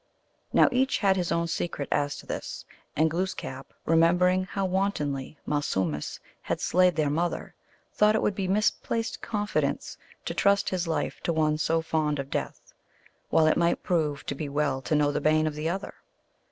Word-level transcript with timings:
Now 0.51 0.67
each 0.71 0.97
had 0.97 1.15
his 1.15 1.31
own 1.31 1.45
secret 1.45 1.87
as 1.91 2.15
to 2.17 2.25
this, 2.25 2.65
and 2.95 3.07
Glooskap, 3.07 3.71
remembering 3.85 4.45
how 4.45 4.65
wantonly 4.65 5.37
Malsumsis 5.45 6.19
had 6.41 6.59
slain 6.59 6.95
their 6.95 7.11
mother, 7.11 7.53
thought 7.93 8.15
it 8.15 8.23
would 8.23 8.33
be 8.33 8.47
misplaced 8.47 9.21
confidence 9.21 9.97
to 10.25 10.33
trust 10.33 10.69
his 10.69 10.87
life 10.87 11.21
to 11.21 11.31
one 11.31 11.59
so 11.59 11.83
fond 11.83 12.17
of 12.17 12.31
death, 12.31 12.73
while 13.29 13.45
it 13.45 13.57
might 13.57 13.83
prove 13.83 14.25
to 14.25 14.33
be 14.33 14.49
well 14.49 14.81
to 14.81 14.95
know 14.95 15.11
the 15.11 15.21
bane 15.21 15.45
of 15.45 15.53
the 15.53 15.69
other. 15.69 15.93